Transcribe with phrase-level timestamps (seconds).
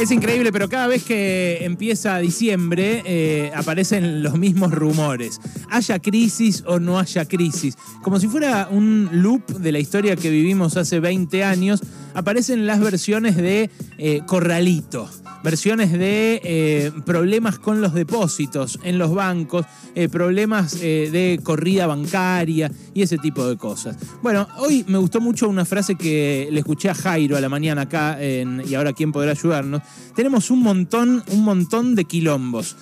[0.00, 5.40] Es increíble, pero cada vez que empieza diciembre eh, aparecen los mismos rumores.
[5.70, 7.76] Haya crisis o no haya crisis.
[8.02, 11.80] Como si fuera un loop de la historia que vivimos hace 20 años,
[12.12, 15.08] aparecen las versiones de eh, Corralito
[15.44, 21.86] versiones de eh, problemas con los depósitos en los bancos, eh, problemas eh, de corrida
[21.86, 23.94] bancaria y ese tipo de cosas.
[24.22, 27.82] Bueno, hoy me gustó mucho una frase que le escuché a Jairo a la mañana
[27.82, 29.82] acá Y ahora quién podrá ayudarnos.
[30.14, 32.76] Tenemos un montón, un montón de quilombos.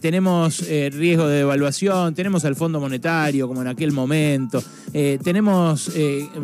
[0.00, 4.62] tenemos riesgo de devaluación, tenemos al Fondo Monetario como en aquel momento,
[5.22, 5.90] tenemos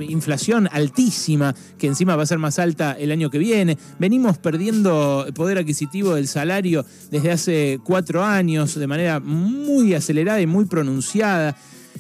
[0.01, 3.77] inflación altísima que encima va a ser más alta el año que viene.
[3.99, 10.47] Venimos perdiendo poder adquisitivo del salario desde hace cuatro años de manera muy acelerada y
[10.47, 11.57] muy pronunciada.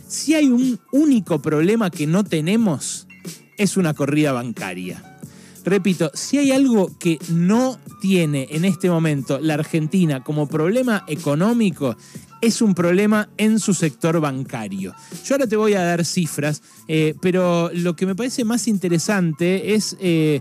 [0.07, 3.07] Si hay un único problema que no tenemos,
[3.57, 5.03] es una corrida bancaria.
[5.65, 11.97] Repito, si hay algo que no tiene en este momento la Argentina como problema económico,
[12.41, 14.95] es un problema en su sector bancario.
[15.25, 19.75] Yo ahora te voy a dar cifras, eh, pero lo que me parece más interesante
[19.75, 20.41] es eh,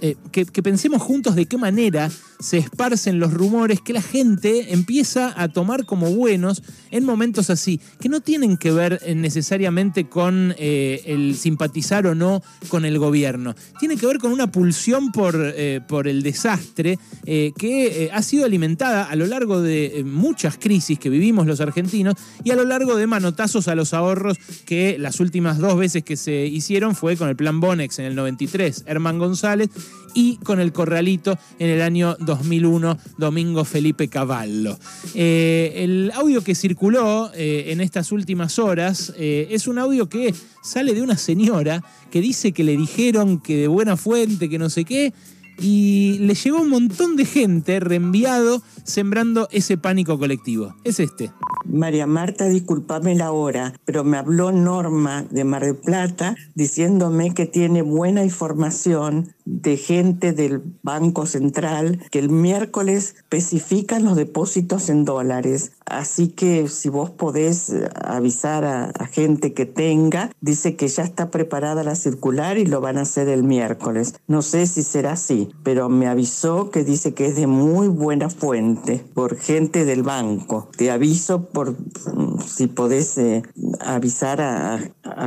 [0.00, 2.10] eh, que, pensemos juntos de qué manera
[2.42, 7.80] se esparcen los rumores que la gente empieza a tomar como buenos en momentos así,
[8.00, 12.98] que no tienen que ver eh, necesariamente con eh, el simpatizar o no con el
[12.98, 15.54] gobierno, tiene que ver con una pulsión por,
[15.86, 21.46] por el desastre que ha sido alimentada a lo largo de muchas crisis que vivimos
[21.46, 25.76] los argentinos y a lo largo de manotazos a los ahorros que las últimas dos
[25.76, 29.70] veces que se hicieron fue con el plan Bonex en el 93, Herman González,
[30.14, 34.78] y con el Corralito en el año 2001, Domingo Felipe Cavallo.
[35.14, 40.34] Eh, el audio que circuló eh, en estas últimas horas eh, es un audio que
[40.62, 44.70] sale de una señora que dice que le dijeron que de buena fuente, que no
[44.70, 45.12] sé qué,
[45.58, 50.74] y le llegó un montón de gente reenviado sembrando ese pánico colectivo.
[50.84, 51.30] Es este.
[51.64, 57.46] María Marta, discúlpame la hora, pero me habló Norma de Mar del Plata diciéndome que
[57.46, 65.04] tiene buena información de gente del Banco Central que el miércoles especifican los depósitos en
[65.04, 65.72] dólares.
[65.86, 71.30] Así que si vos podés eh, avisar a, gente que tenga, dice que ya está
[71.30, 74.14] preparada la circular y lo van a hacer el miércoles.
[74.26, 78.30] No sé si será así, pero me avisó que dice que es de muy buena
[78.30, 80.68] fuente por gente del banco.
[80.76, 83.42] Te aviso por mm, si podés eh,
[83.80, 84.80] avisar a,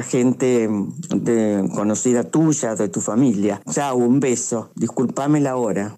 [0.04, 0.70] gente
[1.16, 3.62] de, conocida tuya, de tu familia.
[3.70, 4.72] Chao un beso.
[4.76, 5.96] Disculpame la hora.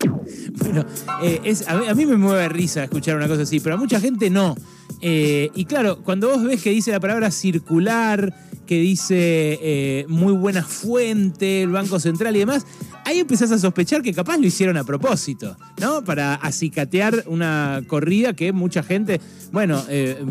[0.59, 0.85] Bueno,
[1.23, 4.55] eh, a, mí me mueve risa escuchar una cosa así, pero a mucha gente no.
[5.01, 8.33] Eh, y claro, cuando vos ves que dice la palabra circular,
[8.67, 12.65] que dice eh, muy buena fuente, el Banco Central y demás,
[13.05, 16.03] ahí empezás a sospechar que capaz lo hicieron a propósito, ¿no?
[16.03, 19.19] Para acicatear una corrida que mucha gente,
[19.51, 19.83] bueno,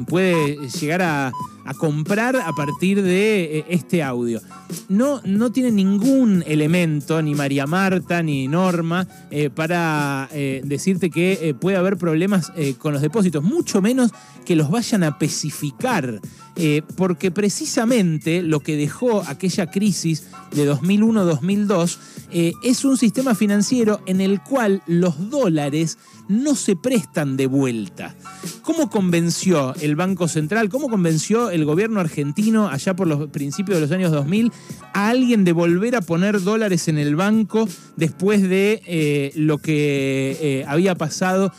[0.06, 1.32] puede llegar a,
[1.78, 4.40] comprar a partir de este audio.
[4.88, 9.08] No, no tiene ningún elemento, ni María Marta, ni Norma,
[9.56, 14.12] para decirte que puede haber problemas con los depósitos, mucho menos
[14.46, 16.20] que los vayan a especificar,
[16.58, 21.98] eh, porque precisamente lo que dejó aquella crisis de 2001-2002
[22.32, 25.98] eh, es un sistema financiero en el cual los dólares
[26.28, 28.16] no se prestan de vuelta.
[28.62, 33.82] ¿Cómo convenció el Banco Central, cómo convenció el gobierno argentino allá por los principios de
[33.82, 34.50] los años 2000
[34.92, 40.64] a alguien de volver a poner dólares en el banco después de eh, lo que
[40.66, 41.52] había pasado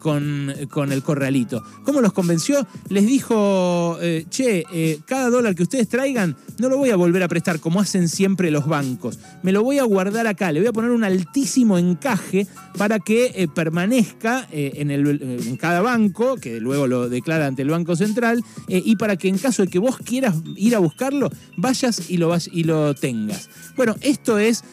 [0.00, 1.62] con, con el corralito?
[1.84, 2.66] ¿Cómo los convenció?
[2.90, 3.98] Les dijo,
[4.28, 4.64] che,
[5.06, 8.50] cada dólar que ustedes traigan no lo voy a volver a prestar como hacen siempre
[8.50, 9.18] los bancos.
[9.42, 13.32] Me lo voy a guardar acá, le voy a poner un altísimo encaje para que
[13.34, 15.06] eh, permanezca eh, en, el,
[15.46, 19.28] en, cada banco, que luego lo declara ante el Banco Central, eh, y para que
[19.28, 23.48] en caso de que vos quieras ir a buscarlo, vayas y lo, y lo tengas.
[23.76, 24.64] Bueno, esto es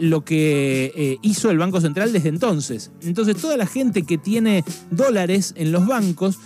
[0.00, 2.90] lo que hizo el Banco Central desde entonces.
[3.02, 6.38] Entonces, toda la gente que tiene dólares en los bancos,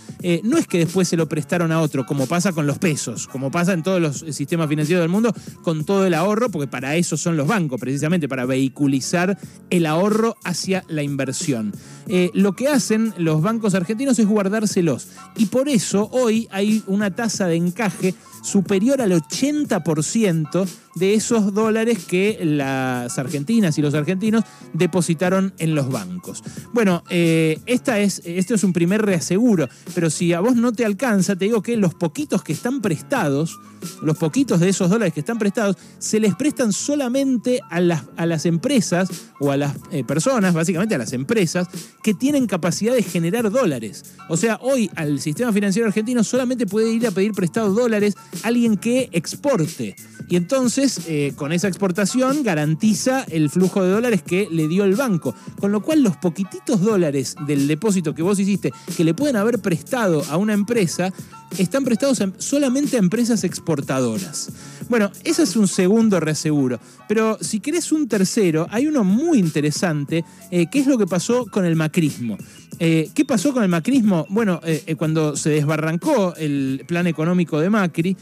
[0.43, 3.49] no es que después se lo prestaron a otro, como pasa con los pesos, como
[3.49, 7.17] pasa en todos los sistemas financieros del mundo con todo el ahorro, porque para eso
[7.17, 9.37] son los bancos, precisamente para vehiculizar
[9.69, 11.73] el ahorro hacia la inversión.
[12.07, 15.07] Eh, lo que hacen los bancos argentinos es guardárselos.
[15.35, 18.13] Y por eso hoy hay una tasa de encaje
[18.43, 24.43] superior al 80% de esos dólares que las argentinas y los argentinos
[24.73, 26.43] depositaron en los bancos.
[26.71, 30.85] Bueno, eh, esta es, esto es un primer reaseguro, pero si a vos no te
[30.85, 33.59] alcanza, te digo que los poquitos que están prestados,
[34.01, 38.25] los poquitos de esos dólares que están prestados, se les prestan solamente a las, a
[38.25, 39.09] las empresas
[39.39, 41.67] o a las eh, personas, básicamente a las empresas,
[42.03, 44.03] que tienen capacidad de generar dólares.
[44.29, 48.77] O sea, hoy al sistema financiero argentino solamente puede ir a pedir prestado dólares alguien
[48.77, 49.95] que exporte.
[50.29, 54.95] Y entonces, eh, con esa exportación, garantiza el flujo de dólares que le dio el
[54.95, 55.35] banco.
[55.59, 59.59] Con lo cual, los poquititos dólares del depósito que vos hiciste, que le pueden haber
[59.59, 61.13] prestado a una empresa,
[61.57, 64.49] están prestados solamente a empresas exportadoras.
[64.89, 66.79] Bueno, ese es un segundo reaseguro.
[67.07, 71.45] Pero si querés un tercero, hay uno muy interesante, eh, que es lo que pasó
[71.45, 72.37] con el macrismo.
[72.79, 74.25] Eh, ¿Qué pasó con el macrismo?
[74.29, 78.17] Bueno, eh, cuando se desbarrancó el plan económico de Macri,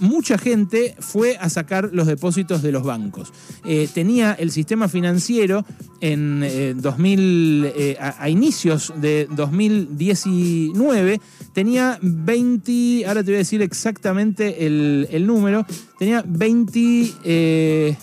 [0.00, 3.32] mucha gente fue a sacar los depósitos de los bancos.
[3.92, 5.64] tenía el sistema financiero
[6.00, 11.20] en 2000, a, inicios de 2019,
[11.52, 15.66] tenía 20, ahora te voy a decir exactamente el, número,
[15.98, 17.96] tenía 20,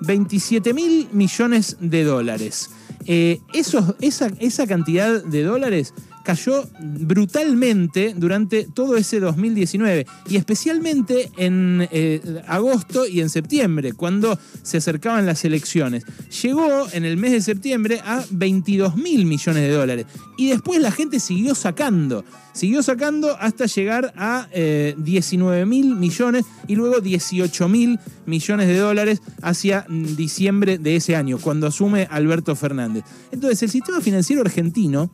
[0.00, 2.70] 27 mil millones de dólares.
[3.06, 3.94] Eh, esa,
[4.38, 13.06] esa cantidad de dólares cayó brutalmente durante todo ese 2019 y especialmente en eh, agosto
[13.06, 16.04] y en septiembre, cuando se acercaban las elecciones.
[16.42, 20.90] Llegó en el mes de septiembre a 22 mil millones de dólares y después la
[20.90, 24.48] gente siguió sacando, siguió sacando hasta llegar a
[24.96, 31.16] 19 eh, mil millones y luego 18 mil millones de dólares hacia diciembre de ese
[31.16, 33.04] año, cuando asume Alberto Fernández.
[33.30, 35.10] Entonces el sistema financiero argentino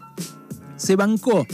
[0.79, 1.47] se bancó.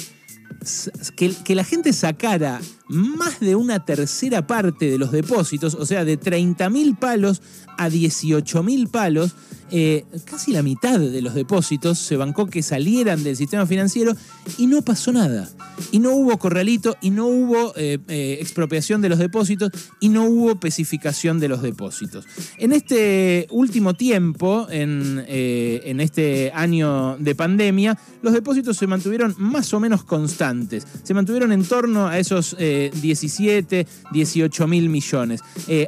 [1.16, 2.60] Que, la gente sacara
[2.94, 7.42] más de una tercera parte de los depósitos, o sea, de 30 mil palos
[7.76, 9.34] a 18 mil palos,
[9.70, 14.14] eh, casi la mitad de los depósitos se bancó que salieran del sistema financiero
[14.58, 15.48] y no pasó nada.
[15.90, 20.26] Y no hubo corralito, y no hubo eh, eh, expropiación de los depósitos, y no
[20.26, 22.24] hubo especificación de los depósitos.
[22.58, 29.74] En este último tiempo, en, en este año de pandemia, los depósitos se mantuvieron más
[29.74, 30.86] o menos constantes.
[31.02, 32.56] Se mantuvieron en torno a esos
[32.90, 35.40] 17, 18 mil millones.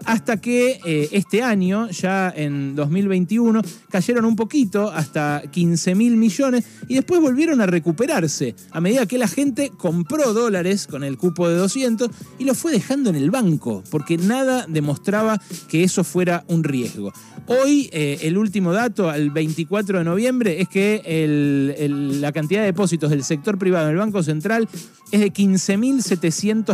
[0.05, 0.81] hasta que
[1.13, 7.61] este año, ya en 2021, cayeron un poquito hasta 15 mil millones y después volvieron
[7.61, 12.45] a recuperarse a medida que la gente compró dólares con el cupo de 200 y
[12.45, 17.13] los fue dejando en el banco porque nada demostraba que eso fuera un riesgo.
[17.47, 21.03] Hoy eh, el último dato al 24 de noviembre es que
[22.21, 24.69] la cantidad de depósitos del sector privado en el Banco Central
[25.13, 25.31] es de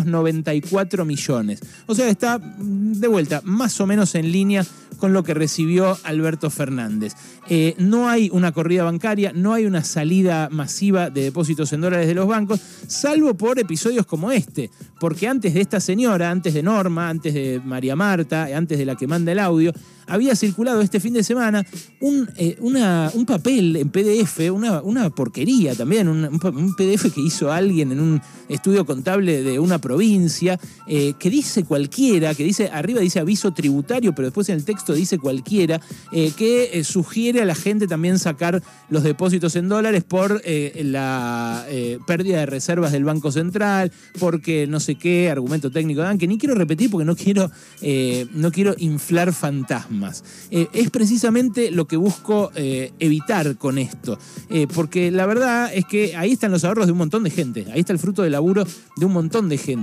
[0.04, 1.60] 15.794 millones.
[1.86, 4.64] O sea, está de vuelta más o menos en línea
[4.98, 7.14] con lo que recibió Alberto Fernández.
[7.48, 12.06] Eh, no hay una corrida bancaria, no hay una salida masiva de depósitos en dólares
[12.06, 14.70] de los bancos, salvo por episodios como este,
[15.00, 18.94] porque antes de esta señora, antes de Norma, antes de María Marta, antes de la
[18.94, 19.72] que manda el audio,
[20.06, 21.64] había circulado este fin de semana
[22.00, 27.92] un, eh, un papel en PDF, una, una porquería también, un, PDF que hizo alguien
[27.92, 33.20] en un estudio contable de una provincia, eh, que dice cualquiera, que dice, arriba dice
[33.20, 35.80] aviso tributario, pero después en el texto dice cualquiera,
[36.12, 41.66] eh, que sugiere a la gente también sacar los depósitos en dólares por la
[42.06, 46.38] pérdida de reservas del Banco Central, porque no sé qué, argumento técnico dan, que ni
[46.38, 47.50] quiero repetir porque no quiero,
[48.34, 50.24] no quiero inflar fantasmas.
[50.50, 54.18] Eh, es precisamente lo que busco eh, evitar con esto,
[54.50, 57.66] eh, porque la verdad es que ahí están los ahorros de un montón de gente,
[57.72, 58.64] ahí está el fruto del laburo
[58.96, 59.81] de un montón de gente.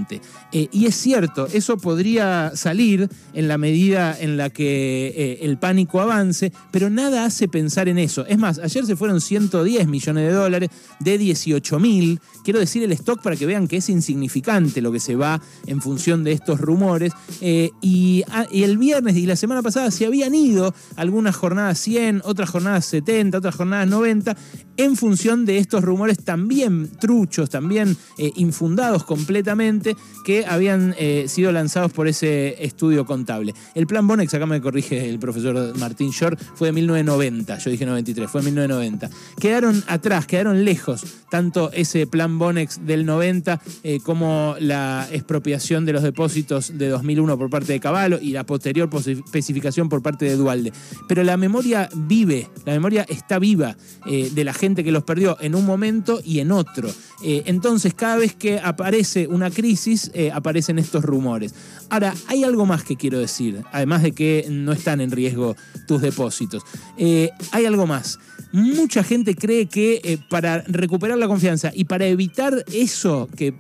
[0.51, 6.51] Y es cierto, eso podría salir en la medida en la que el pánico avance,
[6.72, 8.25] pero nada hace pensar en eso.
[8.25, 12.20] Es más, ayer se fueron 110 millones de dólares de 18 mil.
[12.44, 15.82] Quiero decir el stock para que vean que es insignificante lo que se va en
[15.82, 17.13] función de estos rumores.
[17.41, 22.22] y, ah, y el viernes y la semana pasada se habían ido algunas jornadas 100,
[22.25, 24.36] otras jornadas 70, otras jornadas 90,
[24.77, 29.88] en función de estos rumores también truchos, también eh, infundados completamente,
[30.24, 33.53] que habían eh, sido lanzados por ese estudio contable.
[33.75, 37.86] El plan Bonex, acá me corrige el profesor Martín Short, fue de 1990, yo dije
[37.86, 39.10] 93, fue de 1990.
[39.39, 45.93] Quedaron atrás, quedaron lejos, tanto ese plan Bonex del 90 eh, como la expropiación de
[45.93, 50.36] los depósitos de 2001 por parte de Caballo y la posterior especificación por parte de
[50.36, 50.74] Dualde.
[51.08, 55.55] Pero la memoria vive, la memoria está viva de la gente que los perdió en
[55.55, 56.89] un momento y en otro.
[57.22, 61.53] Eh, entonces, cada vez que aparece una crisis, eh, aparecen estos rumores.
[61.89, 65.55] Ahora, hay algo más que quiero decir, además de que no están en riesgo
[65.88, 66.63] tus depósitos.
[66.98, 68.19] Eh, hay algo más.
[68.51, 73.53] Mucha gente cree que para recuperar la confianza y para evitar eso que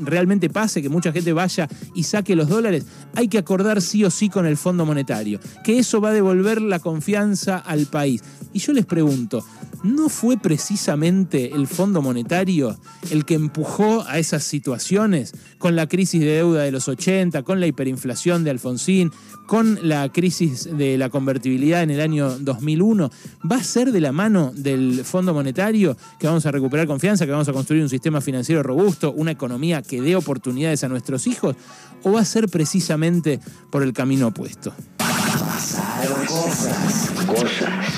[0.00, 4.10] realmente pase, que mucha gente vaya y saque los dólares, hay que acordar sí o
[4.10, 8.22] sí con el Fondo Monetario, que eso va a devolver la confianza al país.
[8.52, 9.44] Y yo les pregunto,
[9.82, 12.78] ¿no fue precisamente el Fondo Monetario
[13.10, 15.32] el que empujó a esas situaciones
[15.64, 19.10] con la crisis de deuda de los 80, con la hiperinflación de Alfonsín,
[19.46, 23.10] con la crisis de la convertibilidad en el año 2001?
[23.50, 27.32] ¿Va a ser de la mano del Fondo Monetario que vamos a recuperar confianza, que
[27.32, 31.56] vamos a construir un sistema financiero robusto, una economía que dé oportunidades a nuestros hijos?
[32.02, 33.40] ¿O va a ser precisamente
[33.70, 34.74] por el camino opuesto?
[36.28, 37.10] cosas.
[37.26, 37.93] Cosas